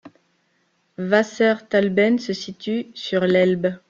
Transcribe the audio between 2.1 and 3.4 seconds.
se situe sur